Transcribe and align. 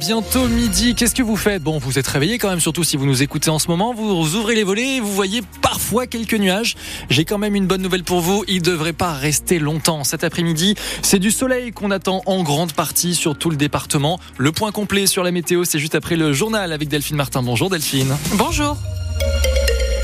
bientôt 0.00 0.48
midi. 0.48 0.94
Qu'est-ce 0.94 1.14
que 1.14 1.22
vous 1.22 1.36
faites? 1.36 1.62
Bon, 1.62 1.78
vous 1.78 1.98
êtes 1.98 2.06
réveillé 2.06 2.38
quand 2.38 2.48
même, 2.48 2.58
surtout 2.58 2.84
si 2.84 2.96
vous 2.96 3.04
nous 3.04 3.22
écoutez 3.22 3.50
en 3.50 3.58
ce 3.58 3.68
moment. 3.68 3.92
Vous 3.92 4.34
ouvrez 4.34 4.54
les 4.54 4.64
volets 4.64 4.96
et 4.96 5.00
vous 5.00 5.12
voyez 5.12 5.42
parfois 5.60 6.06
quelques 6.06 6.34
nuages. 6.34 6.74
J'ai 7.10 7.26
quand 7.26 7.36
même 7.36 7.54
une 7.54 7.66
bonne 7.66 7.82
nouvelle 7.82 8.02
pour 8.02 8.20
vous. 8.20 8.42
Il 8.48 8.56
ne 8.56 8.60
devrait 8.64 8.94
pas 8.94 9.12
rester 9.12 9.58
longtemps 9.58 10.02
cet 10.02 10.24
après-midi. 10.24 10.74
C'est 11.02 11.18
du 11.18 11.30
soleil 11.30 11.70
qu'on 11.70 11.90
attend 11.90 12.22
en 12.24 12.42
grande 12.42 12.72
partie 12.72 13.14
sur 13.14 13.36
tout 13.36 13.50
le 13.50 13.56
département. 13.56 14.18
Le 14.38 14.52
point 14.52 14.72
complet 14.72 15.06
sur 15.06 15.22
la 15.22 15.32
météo, 15.32 15.64
c'est 15.64 15.78
juste 15.78 15.94
après 15.94 16.16
le 16.16 16.32
journal 16.32 16.72
avec 16.72 16.88
Delphine 16.88 17.16
Martin. 17.16 17.42
Bonjour 17.42 17.68
Delphine. 17.68 18.16
Bonjour. 18.32 18.78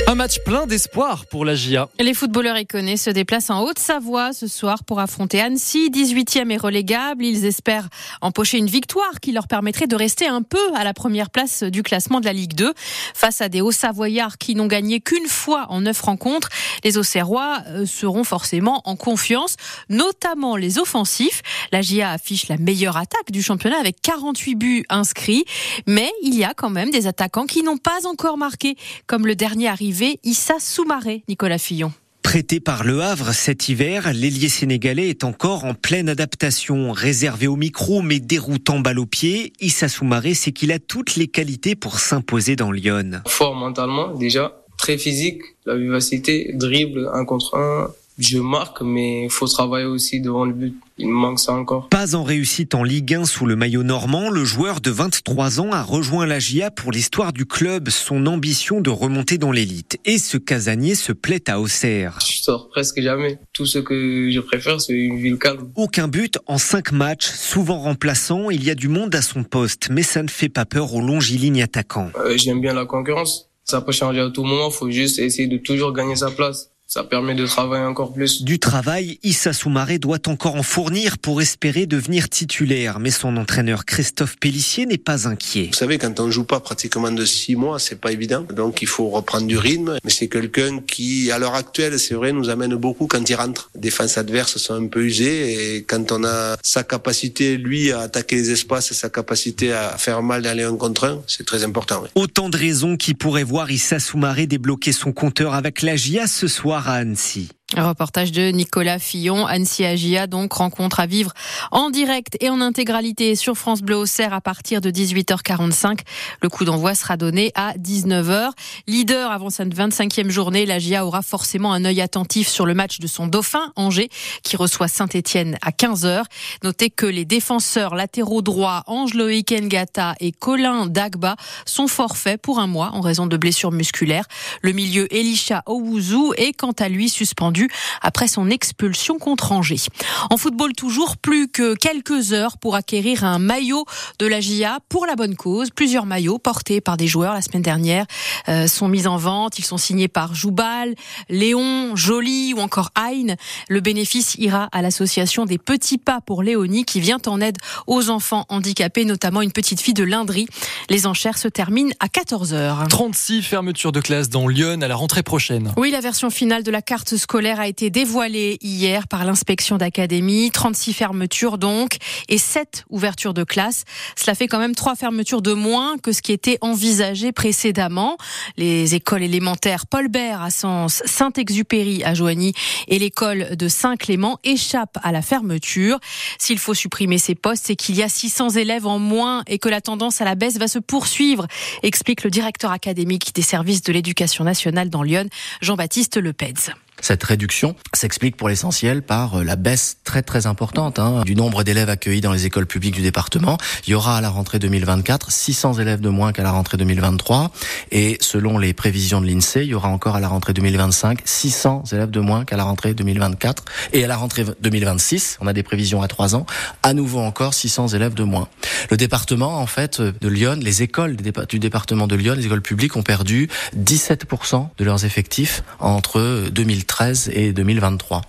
Un 0.08 0.14
match 0.14 0.38
plein 0.44 0.68
d'espoir 0.68 1.26
pour 1.26 1.44
la 1.44 1.56
GIA. 1.56 1.88
Les 1.98 2.14
footballeurs 2.14 2.56
éconnais 2.56 2.96
se 2.96 3.10
déplacent 3.10 3.50
en 3.50 3.64
Haute-Savoie 3.64 4.32
ce 4.32 4.46
soir 4.46 4.84
pour 4.84 5.00
affronter 5.00 5.40
Annecy, 5.40 5.90
18e 5.90 6.48
et 6.52 6.56
relégable. 6.56 7.24
Ils 7.24 7.44
espèrent 7.44 7.88
empocher 8.20 8.58
une 8.58 8.68
victoire 8.68 9.18
qui 9.20 9.32
leur 9.32 9.48
permettrait 9.48 9.88
de 9.88 9.96
rester 9.96 10.28
un 10.28 10.42
peu 10.42 10.60
à 10.76 10.84
la 10.84 10.94
première 10.94 11.28
place 11.28 11.64
du 11.64 11.82
classement 11.82 12.20
de 12.20 12.24
la 12.24 12.32
Ligue 12.32 12.54
2. 12.54 12.72
Face 13.14 13.40
à 13.40 13.48
des 13.48 13.60
Hauts-Savoyards 13.60 14.38
qui 14.38 14.54
n'ont 14.54 14.68
gagné 14.68 15.00
qu'une 15.00 15.26
fois 15.26 15.66
en 15.70 15.80
neuf 15.80 16.00
rencontres, 16.02 16.50
les 16.84 16.98
Auxerrois 16.98 17.62
euh, 17.66 17.84
seront 17.84 18.22
forcément 18.22 18.82
en 18.84 18.94
confiance, 18.94 19.56
notamment 19.88 20.54
les 20.54 20.78
offensifs. 20.78 21.42
La 21.72 21.82
GIA 21.82 22.12
affiche 22.12 22.46
la 22.46 22.58
meilleure 22.58 22.96
attaque 22.96 23.32
du 23.32 23.42
championnat 23.42 23.80
avec 23.80 24.00
48 24.02 24.54
buts 24.54 24.84
inscrits, 24.88 25.44
mais 25.88 26.12
il 26.22 26.36
y 26.36 26.44
a 26.44 26.54
quand 26.54 26.70
même 26.70 26.90
des 26.90 27.08
attaquants 27.08 27.46
qui 27.46 27.64
n'ont 27.64 27.76
pas 27.76 28.06
encore 28.06 28.38
marqué, 28.38 28.76
comme 29.08 29.26
le 29.26 29.34
dernier 29.34 29.66
arrivé 29.66 29.95
Issa 30.24 30.54
Soumaré, 30.58 31.22
Nicolas 31.28 31.58
Fillon. 31.58 31.92
Prêté 32.22 32.60
par 32.60 32.84
Le 32.84 33.00
Havre 33.02 33.32
cet 33.32 33.68
hiver, 33.68 34.12
l'ailier 34.12 34.48
sénégalais 34.48 35.08
est 35.08 35.24
encore 35.24 35.64
en 35.64 35.74
pleine 35.74 36.08
adaptation. 36.08 36.92
Réservé 36.92 37.46
au 37.46 37.56
micro 37.56 38.02
mais 38.02 38.18
déroutant 38.18 38.80
balle 38.80 38.98
au 38.98 39.06
pied, 39.06 39.52
Issa 39.60 39.88
Soumaré 39.88 40.34
sait 40.34 40.52
qu'il 40.52 40.72
a 40.72 40.78
toutes 40.78 41.16
les 41.16 41.28
qualités 41.28 41.76
pour 41.76 42.00
s'imposer 42.00 42.56
dans 42.56 42.72
Lyon. 42.72 43.22
Fort 43.26 43.54
mentalement 43.54 44.12
déjà, 44.12 44.60
très 44.76 44.98
physique, 44.98 45.42
la 45.64 45.76
vivacité, 45.76 46.50
dribble 46.54 47.08
un 47.14 47.24
contre 47.24 47.56
un, 47.56 47.90
je 48.18 48.38
marque, 48.38 48.80
mais 48.80 49.24
il 49.24 49.30
faut 49.30 49.46
travailler 49.46 49.86
aussi 49.86 50.20
devant 50.20 50.44
le 50.44 50.52
but. 50.52 50.74
Il 50.98 51.08
me 51.08 51.12
manque 51.12 51.38
ça 51.38 51.52
encore. 51.52 51.88
Pas 51.90 52.14
en 52.14 52.24
réussite 52.24 52.74
en 52.74 52.82
Ligue 52.82 53.14
1 53.14 53.26
sous 53.26 53.44
le 53.44 53.56
maillot 53.56 53.82
normand, 53.82 54.30
le 54.30 54.44
joueur 54.44 54.80
de 54.80 54.90
23 54.90 55.60
ans 55.60 55.72
a 55.72 55.82
rejoint 55.82 56.24
la 56.24 56.38
GIA 56.38 56.70
pour 56.70 56.92
l'histoire 56.92 57.34
du 57.34 57.44
club, 57.44 57.90
son 57.90 58.26
ambition 58.26 58.80
de 58.80 58.88
remonter 58.88 59.36
dans 59.36 59.52
l'élite. 59.52 59.98
Et 60.06 60.16
ce 60.16 60.38
casanier 60.38 60.94
se 60.94 61.12
plaît 61.12 61.50
à 61.50 61.60
Auxerre. 61.60 62.18
Je 62.26 62.42
sors 62.42 62.70
presque 62.70 63.02
jamais. 63.02 63.38
Tout 63.52 63.66
ce 63.66 63.78
que 63.78 64.30
je 64.32 64.40
préfère, 64.40 64.80
c'est 64.80 64.94
une 64.94 65.18
ville 65.18 65.38
calme. 65.38 65.70
Aucun 65.74 66.08
but 66.08 66.38
en 66.46 66.56
5 66.56 66.92
matchs, 66.92 67.26
souvent 67.26 67.78
remplaçant, 67.78 68.48
il 68.48 68.64
y 68.64 68.70
a 68.70 68.74
du 68.74 68.88
monde 68.88 69.14
à 69.14 69.20
son 69.20 69.44
poste, 69.44 69.88
mais 69.90 70.02
ça 70.02 70.22
ne 70.22 70.28
fait 70.28 70.48
pas 70.48 70.64
peur 70.64 70.94
aux 70.94 71.02
longilignes 71.02 71.62
attaquants. 71.62 72.10
Euh, 72.18 72.38
J'aime 72.38 72.62
bien 72.62 72.72
la 72.72 72.86
concurrence. 72.86 73.50
Ça 73.64 73.80
peut 73.82 73.92
changer 73.92 74.20
à 74.20 74.30
tout 74.30 74.44
moment, 74.44 74.70
faut 74.70 74.90
juste 74.90 75.18
essayer 75.18 75.48
de 75.48 75.58
toujours 75.58 75.92
gagner 75.92 76.16
sa 76.16 76.30
place 76.30 76.70
ça 76.86 77.02
permet 77.02 77.34
de 77.34 77.46
travailler 77.46 77.84
encore 77.84 78.12
plus. 78.12 78.42
Du 78.42 78.60
travail, 78.60 79.18
Issa 79.24 79.52
Soumaré 79.52 79.98
doit 79.98 80.28
encore 80.28 80.54
en 80.54 80.62
fournir 80.62 81.18
pour 81.18 81.42
espérer 81.42 81.86
devenir 81.86 82.28
titulaire, 82.28 83.00
mais 83.00 83.10
son 83.10 83.36
entraîneur 83.36 83.84
Christophe 83.84 84.36
Pellissier 84.38 84.86
n'est 84.86 84.96
pas 84.96 85.26
inquiet. 85.26 85.68
Vous 85.72 85.78
savez, 85.78 85.98
quand 85.98 86.20
on 86.20 86.30
joue 86.30 86.44
pas 86.44 86.60
pratiquement 86.60 87.10
de 87.10 87.24
six 87.24 87.56
mois, 87.56 87.80
c'est 87.80 88.00
pas 88.00 88.12
évident. 88.12 88.46
Donc 88.54 88.82
il 88.82 88.88
faut 88.88 89.08
reprendre 89.08 89.46
du 89.46 89.58
rythme. 89.58 89.98
Mais 90.04 90.10
c'est 90.10 90.28
quelqu'un 90.28 90.78
qui, 90.78 91.32
à 91.32 91.38
l'heure 91.38 91.56
actuelle, 91.56 91.98
c'est 91.98 92.14
vrai, 92.14 92.32
nous 92.32 92.50
amène 92.50 92.76
beaucoup 92.76 93.08
quand 93.08 93.28
il 93.28 93.34
rentre. 93.34 93.68
Les 93.74 93.80
défenses 93.80 94.16
adverses 94.16 94.56
sont 94.58 94.74
un 94.74 94.86
peu 94.86 95.04
usées 95.04 95.76
et 95.76 95.82
quand 95.82 96.12
on 96.12 96.24
a 96.24 96.56
sa 96.62 96.84
capacité, 96.84 97.56
lui, 97.56 97.90
à 97.90 98.00
attaquer 98.02 98.36
les 98.36 98.52
espaces, 98.52 98.92
sa 98.92 99.10
capacité 99.10 99.72
à 99.72 99.98
faire 99.98 100.22
mal 100.22 100.42
dans 100.42 100.56
les 100.56 100.62
un 100.62 100.76
contre 100.76 101.04
un, 101.04 101.20
c'est 101.26 101.46
très 101.46 101.64
important. 101.64 102.04
Autant 102.14 102.48
de 102.48 102.56
raisons 102.56 102.96
qui 102.96 103.14
pourraient 103.14 103.44
voir 103.44 103.70
Issa 103.70 103.98
Soumaré 103.98 104.46
débloquer 104.46 104.92
son 104.92 105.12
compteur 105.12 105.54
avec 105.54 105.82
la 105.82 105.96
GIA 105.96 106.26
ce 106.26 106.48
soir 106.48 106.75
à 106.76 106.94
Annecy. 106.94 107.55
Reportage 107.74 108.30
de 108.30 108.52
Nicolas 108.52 109.00
Fillon, 109.00 109.44
Annecy 109.44 109.84
Agia, 109.84 110.28
donc 110.28 110.52
rencontre 110.52 111.00
à 111.00 111.06
vivre 111.06 111.32
en 111.72 111.90
direct 111.90 112.36
et 112.40 112.48
en 112.48 112.60
intégralité 112.60 113.34
sur 113.34 113.58
France 113.58 113.82
Bleu 113.82 113.96
Auxerre 113.96 114.32
à 114.32 114.40
partir 114.40 114.80
de 114.80 114.88
18h45. 114.92 115.98
Le 116.42 116.48
coup 116.48 116.64
d'envoi 116.64 116.94
sera 116.94 117.16
donné 117.16 117.50
à 117.56 117.72
19h. 117.72 118.50
Leader 118.86 119.32
avant 119.32 119.50
cette 119.50 119.74
25e 119.74 120.30
journée, 120.30 120.64
la 120.64 120.78
GIA 120.78 121.04
aura 121.04 121.22
forcément 121.22 121.72
un 121.72 121.84
œil 121.84 122.00
attentif 122.00 122.46
sur 122.46 122.66
le 122.66 122.74
match 122.74 123.00
de 123.00 123.08
son 123.08 123.26
dauphin, 123.26 123.72
Angers, 123.74 124.10
qui 124.44 124.56
reçoit 124.56 124.86
Saint-Etienne 124.86 125.58
à 125.60 125.72
15h. 125.72 126.22
Notez 126.62 126.88
que 126.90 127.06
les 127.06 127.24
défenseurs 127.24 127.96
latéraux 127.96 128.42
droits, 128.42 128.84
Ange 128.86 129.14
Loïc 129.14 129.50
Ngata 129.50 130.14
et 130.20 130.30
Colin 130.30 130.86
Dagba 130.86 131.34
sont 131.64 131.88
forfaits 131.88 132.40
pour 132.40 132.60
un 132.60 132.68
mois 132.68 132.90
en 132.92 133.00
raison 133.00 133.26
de 133.26 133.36
blessures 133.36 133.72
musculaires. 133.72 134.26
Le 134.62 134.70
milieu 134.70 135.12
Elisha 135.12 135.64
Owuzu 135.66 136.32
est 136.36 136.52
quant 136.52 136.70
à 136.78 136.88
lui 136.88 137.08
suspendu 137.08 137.55
après 138.02 138.28
son 138.28 138.50
expulsion 138.50 139.18
contre 139.18 139.52
Angers. 139.52 139.86
En 140.30 140.36
football 140.36 140.72
toujours, 140.74 141.16
plus 141.16 141.48
que 141.48 141.74
quelques 141.74 142.32
heures 142.32 142.58
pour 142.58 142.74
acquérir 142.74 143.24
un 143.24 143.38
maillot 143.38 143.84
de 144.18 144.26
la 144.26 144.40
GIA 144.40 144.78
pour 144.88 145.06
la 145.06 145.16
bonne 145.16 145.36
cause. 145.36 145.70
Plusieurs 145.70 146.06
maillots 146.06 146.38
portés 146.38 146.80
par 146.80 146.96
des 146.96 147.06
joueurs 147.06 147.34
la 147.34 147.42
semaine 147.42 147.62
dernière 147.62 148.06
euh, 148.48 148.66
sont 148.66 148.88
mis 148.88 149.06
en 149.06 149.16
vente. 149.16 149.58
Ils 149.58 149.64
sont 149.64 149.78
signés 149.78 150.08
par 150.08 150.34
Joubal, 150.34 150.94
Léon, 151.28 151.96
Joly 151.96 152.54
ou 152.54 152.60
encore 152.60 152.90
Hein. 152.96 153.34
Le 153.68 153.80
bénéfice 153.80 154.34
ira 154.36 154.68
à 154.72 154.82
l'association 154.82 155.44
des 155.44 155.58
petits 155.58 155.98
pas 155.98 156.20
pour 156.20 156.42
Léonie 156.42 156.84
qui 156.84 157.00
vient 157.00 157.18
en 157.26 157.40
aide 157.40 157.56
aux 157.86 158.10
enfants 158.10 158.44
handicapés, 158.48 159.04
notamment 159.04 159.42
une 159.42 159.52
petite 159.52 159.80
fille 159.80 159.94
de 159.94 160.04
Lindry. 160.04 160.46
Les 160.90 161.06
enchères 161.06 161.38
se 161.38 161.48
terminent 161.48 161.92
à 162.00 162.06
14h. 162.06 162.88
36 162.88 163.42
fermetures 163.42 163.92
de 163.92 164.00
classes 164.00 164.28
dans 164.28 164.48
Lyon 164.48 164.80
à 164.82 164.88
la 164.88 164.96
rentrée 164.96 165.22
prochaine. 165.22 165.72
Oui, 165.76 165.90
la 165.90 166.00
version 166.00 166.30
finale 166.30 166.62
de 166.62 166.70
la 166.70 166.82
carte 166.82 167.16
scolaire 167.16 167.45
a 167.54 167.68
été 167.68 167.90
dévoilé 167.90 168.58
hier 168.60 169.06
par 169.08 169.24
l'inspection 169.24 169.76
d'académie. 169.76 170.50
36 170.50 170.92
fermetures 170.92 171.58
donc 171.58 171.96
et 172.28 172.38
7 172.38 172.84
ouvertures 172.90 173.34
de 173.34 173.44
classe. 173.44 173.84
Cela 174.16 174.34
fait 174.34 174.48
quand 174.48 174.58
même 174.58 174.74
3 174.74 174.96
fermetures 174.96 175.42
de 175.42 175.52
moins 175.52 175.98
que 175.98 176.12
ce 176.12 176.22
qui 176.22 176.32
était 176.32 176.58
envisagé 176.60 177.32
précédemment. 177.32 178.16
Les 178.56 178.94
écoles 178.94 179.22
élémentaires 179.22 179.86
Paul 179.86 180.08
Bert 180.08 180.42
à 180.42 180.50
Sens, 180.50 181.02
Saint-Exupéry 181.04 182.02
à 182.04 182.14
Joigny 182.14 182.52
et 182.88 182.98
l'école 182.98 183.56
de 183.56 183.68
Saint-Clément 183.68 184.38
échappent 184.44 184.98
à 185.02 185.12
la 185.12 185.22
fermeture. 185.22 185.98
S'il 186.38 186.58
faut 186.58 186.74
supprimer 186.74 187.18
ces 187.18 187.34
postes, 187.34 187.64
c'est 187.66 187.76
qu'il 187.76 187.96
y 187.96 188.02
a 188.02 188.08
600 188.08 188.50
élèves 188.50 188.86
en 188.86 188.98
moins 188.98 189.42
et 189.46 189.58
que 189.58 189.68
la 189.68 189.80
tendance 189.80 190.20
à 190.20 190.24
la 190.24 190.34
baisse 190.34 190.58
va 190.58 190.68
se 190.68 190.78
poursuivre, 190.78 191.46
explique 191.82 192.24
le 192.24 192.30
directeur 192.30 192.70
académique 192.70 193.34
des 193.34 193.42
services 193.42 193.82
de 193.82 193.92
l'éducation 193.92 194.44
nationale 194.44 194.90
dans 194.90 195.02
Lyon, 195.02 195.28
Jean-Baptiste 195.60 196.16
Lepez. 196.16 196.72
Cette 197.02 197.22
réduction 197.22 197.76
s'explique 197.92 198.36
pour 198.36 198.48
l'essentiel 198.48 199.02
par 199.02 199.36
euh, 199.36 199.44
la 199.44 199.56
baisse 199.56 199.98
très 200.02 200.22
très 200.22 200.46
importante 200.46 200.98
hein, 200.98 201.22
du 201.24 201.36
nombre 201.36 201.62
d'élèves 201.62 201.90
accueillis 201.90 202.22
dans 202.22 202.32
les 202.32 202.46
écoles 202.46 202.66
publiques 202.66 202.94
du 202.94 203.02
département. 203.02 203.58
Il 203.86 203.90
y 203.90 203.94
aura 203.94 204.16
à 204.16 204.20
la 204.20 204.30
rentrée 204.30 204.58
2024 204.58 205.30
600 205.30 205.74
élèves 205.74 206.00
de 206.00 206.08
moins 206.08 206.32
qu'à 206.32 206.42
la 206.42 206.52
rentrée 206.52 206.78
2023 206.78 207.50
et 207.90 208.16
selon 208.20 208.58
les 208.58 208.72
prévisions 208.72 209.20
de 209.20 209.26
l'INSEE, 209.26 209.64
il 209.64 209.68
y 209.68 209.74
aura 209.74 209.88
encore 209.88 210.16
à 210.16 210.20
la 210.20 210.28
rentrée 210.28 210.54
2025 210.54 211.20
600 211.24 211.84
élèves 211.92 212.10
de 212.10 212.20
moins 212.20 212.44
qu'à 212.44 212.56
la 212.56 212.64
rentrée 212.64 212.94
2024 212.94 213.64
et 213.92 214.02
à 214.02 214.06
la 214.06 214.16
rentrée 214.16 214.44
2026, 214.62 215.38
on 215.40 215.46
a 215.46 215.52
des 215.52 215.62
prévisions 215.62 216.00
à 216.00 216.08
trois 216.08 216.34
ans, 216.34 216.46
à 216.82 216.94
nouveau 216.94 217.20
encore 217.20 217.52
600 217.52 217.88
élèves 217.88 218.14
de 218.14 218.24
moins. 218.24 218.48
Le 218.90 218.96
département 218.96 219.58
en 219.58 219.66
fait 219.66 220.00
de 220.00 220.28
Lyon, 220.28 220.58
les 220.60 220.82
écoles 220.82 221.16
du 221.16 221.58
département 221.58 222.06
de 222.06 222.16
Lyon, 222.16 222.34
les 222.36 222.46
écoles 222.46 222.62
publiques 222.62 222.96
ont 222.96 223.02
perdu 223.02 223.48
17% 223.76 224.68
de 224.78 224.84
leurs 224.84 225.04
effectifs 225.04 225.62
entre 225.78 226.48
2000 226.50 226.85
2013 226.86 227.30
et 227.32 227.52
2023. 227.52 228.22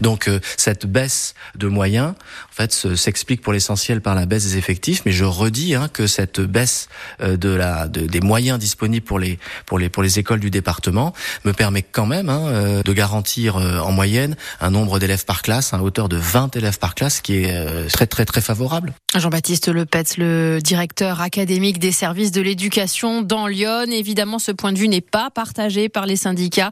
Donc 0.00 0.28
euh, 0.28 0.40
cette 0.56 0.86
baisse 0.86 1.34
de 1.56 1.66
moyens, 1.66 2.10
en 2.10 2.52
fait, 2.52 2.72
s'explique 2.72 3.42
pour 3.42 3.52
l'essentiel 3.52 4.00
par 4.00 4.14
la 4.14 4.26
baisse 4.26 4.44
des 4.44 4.56
effectifs. 4.56 5.02
Mais 5.04 5.12
je 5.12 5.24
redis 5.24 5.74
hein, 5.74 5.88
que 5.92 6.06
cette 6.06 6.40
baisse 6.40 6.88
euh, 7.20 7.36
de 7.36 7.50
la 7.50 7.88
de, 7.88 8.06
des 8.06 8.20
moyens 8.20 8.58
disponibles 8.58 9.04
pour 9.04 9.18
les 9.18 9.38
pour 9.66 9.78
les 9.78 9.88
pour 9.88 10.02
les 10.02 10.18
écoles 10.18 10.40
du 10.40 10.50
département 10.50 11.12
me 11.44 11.52
permet 11.52 11.82
quand 11.82 12.06
même 12.06 12.28
hein, 12.28 12.42
euh, 12.46 12.82
de 12.82 12.92
garantir 12.92 13.56
en 13.56 13.92
moyenne 13.92 14.36
un 14.60 14.70
nombre 14.70 14.98
d'élèves 14.98 15.24
par 15.24 15.42
classe 15.42 15.74
à 15.74 15.82
hauteur 15.82 16.08
de 16.08 16.16
20 16.16 16.56
élèves 16.56 16.78
par 16.78 16.94
classe, 16.94 17.20
qui 17.20 17.34
est 17.34 17.88
très 17.88 18.06
très 18.06 18.24
très 18.24 18.40
favorable. 18.40 18.92
Jean-Baptiste 19.16 19.68
Lepetz, 19.68 20.16
le 20.16 20.60
directeur 20.62 21.20
académique 21.20 21.78
des 21.78 21.92
services 21.92 22.30
de 22.30 22.40
l'éducation 22.40 23.22
dans 23.22 23.46
Lyon. 23.46 23.86
Évidemment, 23.90 24.38
ce 24.38 24.52
point 24.52 24.72
de 24.72 24.78
vue 24.78 24.88
n'est 24.88 25.00
pas 25.00 25.30
partagé 25.30 25.88
par 25.88 26.06
les 26.06 26.16
syndicats 26.16 26.70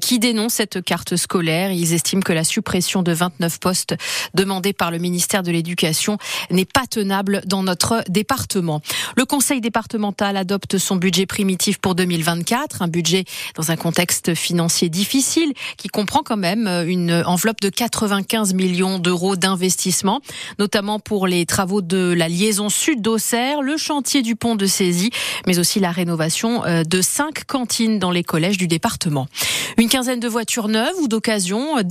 qui 0.00 0.18
dénoncent 0.18 0.54
cette 0.54 0.82
carte 0.82 1.16
scolaire. 1.16 1.72
Ils 1.72 1.92
estiment 1.92 2.22
que 2.22 2.32
la 2.32 2.44
suppression 2.54 3.02
de 3.02 3.12
29 3.12 3.58
postes 3.58 3.94
demandés 4.34 4.72
par 4.72 4.92
le 4.92 4.98
ministère 4.98 5.42
de 5.42 5.50
l'Éducation 5.50 6.18
n'est 6.50 6.64
pas 6.64 6.86
tenable 6.88 7.42
dans 7.46 7.64
notre 7.64 8.04
département. 8.08 8.80
Le 9.16 9.24
conseil 9.24 9.60
départemental 9.60 10.36
adopte 10.36 10.78
son 10.78 10.94
budget 10.94 11.26
primitif 11.26 11.78
pour 11.78 11.96
2024, 11.96 12.82
un 12.82 12.88
budget 12.88 13.24
dans 13.56 13.72
un 13.72 13.76
contexte 13.76 14.34
financier 14.34 14.88
difficile 14.88 15.52
qui 15.76 15.88
comprend 15.88 16.22
quand 16.22 16.36
même 16.36 16.68
une 16.86 17.24
enveloppe 17.26 17.60
de 17.60 17.70
95 17.70 18.54
millions 18.54 19.00
d'euros 19.00 19.34
d'investissement, 19.34 20.20
notamment 20.60 21.00
pour 21.00 21.26
les 21.26 21.46
travaux 21.46 21.82
de 21.82 22.14
la 22.16 22.28
liaison 22.28 22.68
sud 22.68 23.02
d'Auxerre, 23.02 23.62
le 23.62 23.76
chantier 23.76 24.22
du 24.22 24.36
pont 24.36 24.54
de 24.54 24.66
Saisie, 24.66 25.10
mais 25.46 25.58
aussi 25.58 25.80
la 25.80 25.90
rénovation 25.90 26.64
euh, 26.64 26.84
de 26.84 27.00
cinq 27.02 27.44
cantines 27.46 27.98
dans 27.98 28.10
les 28.10 28.22
collèges 28.22 28.58
du 28.58 28.68
département. 28.68 29.26
Une 29.76 29.88
quinzaine 29.88 30.20
de 30.20 30.28
voitures 30.28 30.68
neuves 30.68 30.94
ou 31.02 31.08
d'occasion 31.08 31.78
euh, 31.78 31.82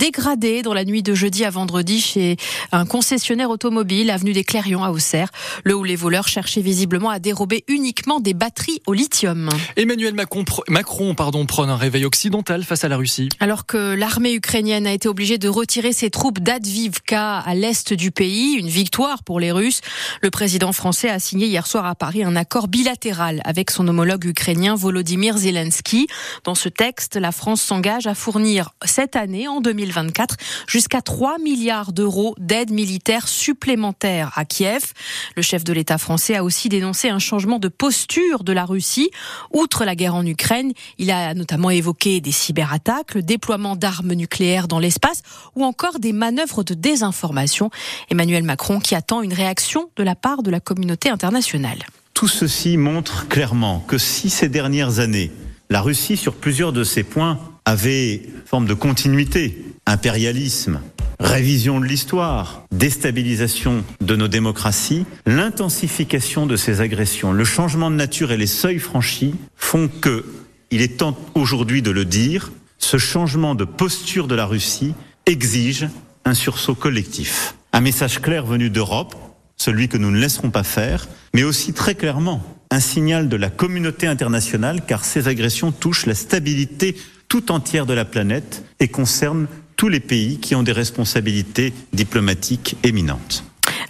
dans 0.62 0.74
la 0.74 0.84
nuit 0.84 1.02
de 1.02 1.14
jeudi 1.14 1.44
à 1.44 1.50
vendredi 1.50 2.00
chez 2.00 2.36
un 2.72 2.86
concessionnaire 2.86 3.50
automobile, 3.50 4.10
avenue 4.10 4.32
des 4.32 4.44
Clérions 4.44 4.84
à 4.84 4.90
Auxerre, 4.90 5.30
le 5.64 5.74
où 5.74 5.84
les 5.84 5.96
voleurs 5.96 6.28
cherchaient 6.28 6.60
visiblement 6.60 7.10
à 7.10 7.18
dérober 7.18 7.64
uniquement 7.68 8.20
des 8.20 8.34
batteries 8.34 8.80
au 8.86 8.92
lithium. 8.92 9.48
Emmanuel 9.76 10.14
Macron, 10.14 10.44
Macron 10.68 11.14
pardon, 11.14 11.46
prône 11.46 11.70
un 11.70 11.76
réveil 11.76 12.04
occidental 12.04 12.64
face 12.64 12.84
à 12.84 12.88
la 12.88 12.96
Russie. 12.96 13.28
Alors 13.40 13.66
que 13.66 13.94
l'armée 13.94 14.34
ukrainienne 14.34 14.86
a 14.86 14.92
été 14.92 15.08
obligée 15.08 15.38
de 15.38 15.48
retirer 15.48 15.92
ses 15.92 16.10
troupes 16.10 16.40
d'Advivka 16.40 17.38
à 17.38 17.54
l'est 17.54 17.92
du 17.92 18.10
pays, 18.10 18.54
une 18.54 18.68
victoire 18.68 19.24
pour 19.24 19.40
les 19.40 19.52
Russes, 19.52 19.80
le 20.22 20.30
président 20.30 20.72
français 20.72 21.08
a 21.08 21.18
signé 21.18 21.46
hier 21.46 21.66
soir 21.66 21.86
à 21.86 21.94
Paris 21.94 22.24
un 22.24 22.36
accord 22.36 22.68
bilatéral 22.68 23.40
avec 23.44 23.70
son 23.70 23.86
homologue 23.88 24.24
ukrainien 24.24 24.74
Volodymyr 24.74 25.36
Zelensky. 25.36 26.06
Dans 26.44 26.54
ce 26.54 26.68
texte, 26.68 27.16
la 27.16 27.32
France 27.32 27.62
s'engage 27.62 28.06
à 28.06 28.14
fournir 28.14 28.70
cette 28.84 29.16
année, 29.16 29.48
en 29.48 29.60
2024, 29.60 30.36
jusqu'à 30.66 31.02
3 31.02 31.38
milliards 31.38 31.92
d'euros 31.92 32.34
d'aide 32.38 32.70
militaire 32.70 33.28
supplémentaire 33.28 34.32
à 34.34 34.44
Kiev. 34.44 34.92
Le 35.36 35.42
chef 35.42 35.64
de 35.64 35.72
l'État 35.72 35.98
français 35.98 36.36
a 36.36 36.44
aussi 36.44 36.68
dénoncé 36.68 37.08
un 37.08 37.18
changement 37.18 37.58
de 37.58 37.68
posture 37.68 38.44
de 38.44 38.52
la 38.52 38.64
Russie. 38.64 39.10
Outre 39.52 39.84
la 39.84 39.94
guerre 39.94 40.14
en 40.14 40.26
Ukraine, 40.26 40.72
il 40.98 41.10
a 41.10 41.34
notamment 41.34 41.70
évoqué 41.70 42.20
des 42.20 42.32
cyberattaques, 42.32 43.14
le 43.14 43.22
déploiement 43.22 43.76
d'armes 43.76 44.12
nucléaires 44.12 44.68
dans 44.68 44.78
l'espace 44.78 45.22
ou 45.56 45.64
encore 45.64 45.98
des 45.98 46.12
manœuvres 46.12 46.64
de 46.64 46.74
désinformation. 46.74 47.70
Emmanuel 48.10 48.42
Macron 48.42 48.80
qui 48.80 48.94
attend 48.94 49.22
une 49.22 49.32
réaction 49.32 49.90
de 49.96 50.02
la 50.02 50.14
part 50.14 50.42
de 50.42 50.50
la 50.50 50.60
communauté 50.60 51.08
internationale. 51.08 51.84
Tout 52.14 52.28
ceci 52.28 52.76
montre 52.76 53.26
clairement 53.28 53.80
que 53.80 53.98
si 53.98 54.30
ces 54.30 54.48
dernières 54.48 55.00
années, 55.00 55.32
la 55.70 55.80
Russie, 55.80 56.16
sur 56.16 56.34
plusieurs 56.34 56.72
de 56.72 56.84
ces 56.84 57.02
points, 57.02 57.38
avait 57.64 58.22
forme 58.46 58.66
de 58.66 58.74
continuité, 58.74 59.64
impérialisme, 59.86 60.80
révision 61.20 61.80
de 61.80 61.86
l'histoire, 61.86 62.64
déstabilisation 62.72 63.84
de 64.00 64.16
nos 64.16 64.28
démocraties, 64.28 65.06
l'intensification 65.26 66.46
de 66.46 66.56
ces 66.56 66.80
agressions, 66.80 67.32
le 67.32 67.44
changement 67.44 67.90
de 67.90 67.96
nature 67.96 68.32
et 68.32 68.36
les 68.36 68.46
seuils 68.46 68.78
franchis 68.78 69.34
font 69.56 69.88
que, 69.88 70.24
il 70.70 70.82
est 70.82 70.98
temps 70.98 71.16
aujourd'hui 71.34 71.82
de 71.82 71.90
le 71.90 72.04
dire, 72.04 72.52
ce 72.78 72.98
changement 72.98 73.54
de 73.54 73.64
posture 73.64 74.26
de 74.26 74.34
la 74.34 74.46
Russie 74.46 74.94
exige 75.26 75.88
un 76.24 76.34
sursaut 76.34 76.74
collectif. 76.74 77.54
Un 77.72 77.80
message 77.80 78.20
clair 78.20 78.44
venu 78.44 78.70
d'Europe, 78.70 79.14
celui 79.56 79.88
que 79.88 79.96
nous 79.96 80.10
ne 80.10 80.18
laisserons 80.18 80.50
pas 80.50 80.64
faire, 80.64 81.08
mais 81.32 81.44
aussi 81.44 81.72
très 81.72 81.94
clairement 81.94 82.42
un 82.70 82.80
signal 82.80 83.28
de 83.28 83.36
la 83.36 83.50
communauté 83.50 84.06
internationale 84.06 84.82
car 84.86 85.04
ces 85.04 85.28
agressions 85.28 85.70
touchent 85.70 86.06
la 86.06 86.14
stabilité 86.14 86.96
tout 87.28 87.50
entière 87.50 87.86
de 87.86 87.94
la 87.94 88.04
planète 88.04 88.64
et 88.80 88.88
concernent 88.88 89.46
tous 89.76 89.88
les 89.88 90.00
pays 90.00 90.38
qui 90.38 90.54
ont 90.54 90.62
des 90.62 90.72
responsabilités 90.72 91.72
diplomatiques 91.92 92.76
éminentes. 92.82 93.44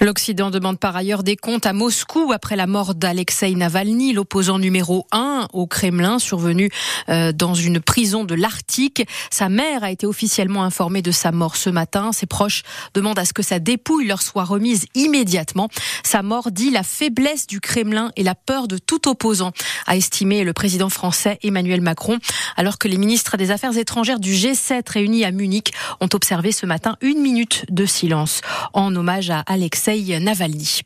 L'Occident 0.05 0.51
demande 0.51 0.79
par 0.79 0.95
ailleurs 0.95 1.23
des 1.23 1.35
comptes 1.35 1.65
à 1.65 1.73
Moscou 1.73 2.31
après 2.35 2.57
la 2.57 2.67
mort 2.67 2.95
d'Alexei 2.95 3.55
Navalny, 3.55 4.13
l'opposant 4.13 4.59
numéro 4.59 5.07
un 5.13 5.49
au 5.55 5.67
Kremlin, 5.67 6.19
survenu 6.19 6.69
euh, 7.09 7.33
dans 7.33 7.55
une 7.55 7.81
prison 7.81 8.25
de 8.25 8.35
l'Arctique. 8.35 9.09
Sa 9.31 9.49
mère 9.49 9.83
a 9.83 9.91
été 9.91 10.07
officiellement 10.07 10.63
informée 10.63 11.01
de 11.01 11.11
sa 11.11 11.33
mort 11.33 11.57
ce 11.57 11.71
matin. 11.71 12.13
Ses 12.13 12.27
proches 12.27 12.65
demandent 12.93 13.19
à 13.19 13.25
ce 13.25 13.33
que 13.33 13.43
sa 13.43 13.61
dépouille 13.61 14.07
leur 14.07 14.21
soit 14.21 14.45
remise 14.45 14.85
immédiatement. 14.95 15.71
Sa 16.03 16.23
mort 16.23 16.51
dit 16.51 16.69
la 16.69 16.83
faiblesse 16.83 17.47
du 17.47 17.63
Kremlin 17.63 18.13
et 18.17 18.25
la 18.25 18.35
peur 18.35 18.69
de 18.69 18.77
tout 18.77 19.09
opposant, 19.09 19.53
a 19.87 19.97
estimé 19.97 20.45
le 20.45 20.53
président 20.53 20.91
français 20.91 21.39
Emmanuel 21.43 21.81
Macron, 21.81 22.19
alors 22.59 22.77
que 22.77 22.89
les 22.89 22.99
ministres 22.99 23.39
des 23.39 23.51
Affaires 23.51 23.79
étrangères 23.79 24.21
du 24.21 24.35
G7 24.35 24.83
réunis 24.87 25.25
à 25.25 25.31
Munich 25.31 25.73
ont 26.03 26.09
observé 26.13 26.53
ce 26.53 26.67
matin 26.67 26.99
une 27.01 27.23
minute 27.23 27.65
de 27.71 27.87
silence 27.87 28.43
en 28.75 28.95
hommage 28.95 29.31
à 29.31 29.41
Alexei 29.47 29.94
Navalny. 30.21 30.81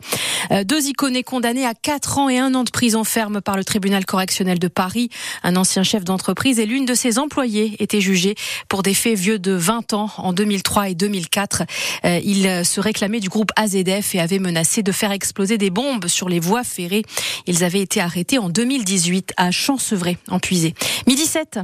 Euh, 0.50 0.64
deux 0.64 0.87
icônes 0.87 1.22
condamnés 1.22 1.66
à 1.66 1.75
4 1.75 2.19
ans 2.19 2.28
et 2.28 2.38
1 2.38 2.55
an 2.55 2.64
de 2.64 2.70
prison 2.70 3.05
ferme 3.05 3.40
par 3.40 3.56
le 3.56 3.64
tribunal 3.64 4.05
correctionnel 4.05 4.58
de 4.58 4.69
Paris. 4.69 5.10
Un 5.43 5.56
ancien 5.56 5.82
chef 5.82 6.05
d'entreprise 6.05 6.58
et 6.58 6.66
l'une 6.66 6.84
de 6.84 6.94
ses 6.94 7.19
employées 7.19 7.76
étaient 7.78 8.00
jugés 8.00 8.34
pour 8.69 8.82
des 8.82 8.94
faits 8.94 9.19
vieux 9.19 9.38
de 9.38 9.52
20 9.52 9.94
ans 9.94 10.10
en 10.19 10.32
2003 10.32 10.90
et 10.90 10.94
2004. 10.94 11.62
Euh, 12.05 12.20
il 12.25 12.64
se 12.64 12.81
réclamait 12.81 13.20
du 13.20 13.28
groupe 13.28 13.50
AZF 13.56 14.14
et 14.14 14.20
avait 14.20 14.38
menacé 14.38 14.82
de 14.82 14.93
faire 14.93 15.12
exploser 15.12 15.58
des 15.58 15.70
bombes 15.70 16.06
sur 16.06 16.28
les 16.28 16.40
voies 16.40 16.64
ferrées. 16.64 17.02
Ils 17.46 17.64
avaient 17.64 17.81
été 17.81 18.00
arrêtés 18.00 18.38
en 18.38 18.49
2018 18.49 19.32
à 19.37 19.50
Champsevray, 19.50 20.16
en 20.28 20.38
7. 21.16 21.61